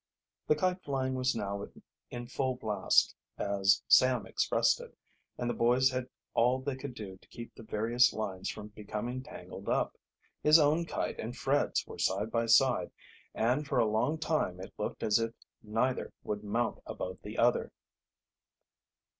The 0.47 0.55
kite 0.55 0.81
flying 0.81 1.13
was 1.13 1.35
now 1.35 1.67
in 2.09 2.25
"full 2.25 2.55
blast," 2.55 3.13
as 3.37 3.83
Sam 3.87 4.25
expressed 4.25 4.81
it, 4.81 4.97
and 5.37 5.47
the 5.47 5.53
boys 5.53 5.91
had 5.91 6.09
all 6.33 6.59
they 6.59 6.75
could 6.75 6.95
do 6.95 7.17
to 7.17 7.27
keep 7.27 7.53
the 7.53 7.61
various 7.61 8.11
lines 8.11 8.49
from 8.49 8.69
becoming 8.69 9.21
tangled 9.21 9.69
up. 9.69 9.95
His 10.41 10.57
own 10.57 10.85
kite 10.87 11.19
and 11.19 11.37
Fred's 11.37 11.85
were 11.85 11.99
side 11.99 12.31
by 12.31 12.47
side 12.47 12.89
and 13.35 13.67
for 13.67 13.77
a 13.77 13.85
long 13.85 14.17
time 14.17 14.59
it 14.59 14.73
looked 14.75 15.03
as 15.03 15.19
if 15.19 15.35
neither 15.61 16.11
would 16.23 16.43
mount 16.43 16.79
above 16.87 17.19
the 17.21 17.37
other. 17.37 17.71